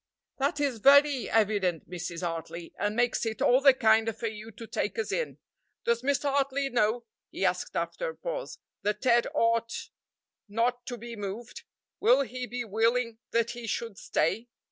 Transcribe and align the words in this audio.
"That 0.39 0.59
is 0.59 0.79
very 0.79 1.29
evident, 1.29 1.87
Mrs. 1.87 2.21
Hartley, 2.25 2.73
and 2.79 2.95
makes 2.95 3.23
it 3.23 3.39
all 3.39 3.61
the 3.61 3.75
kinder 3.75 4.11
for 4.11 4.25
you 4.25 4.49
to 4.49 4.65
take 4.65 4.97
us 4.97 5.11
in. 5.11 5.37
Does 5.85 6.01
Mr. 6.01 6.23
Hartley 6.33 6.71
know," 6.71 7.05
he 7.29 7.45
asked 7.45 7.75
after 7.75 8.09
a 8.09 8.15
pause, 8.15 8.57
"that 8.81 9.03
Ted 9.03 9.27
ought 9.35 9.89
not 10.49 10.87
to 10.87 10.97
be 10.97 11.15
moved? 11.15 11.61
Will 11.99 12.21
he 12.23 12.47
be 12.47 12.65
willing 12.65 13.19
that 13.29 13.51
he 13.51 13.67
should 13.67 13.99
stay?" 13.99 14.47